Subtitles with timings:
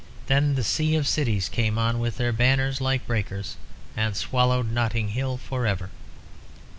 [0.25, 3.55] Then the sea of cities came on with their banners like breakers,
[3.95, 5.91] and swallowed Notting Hill for ever.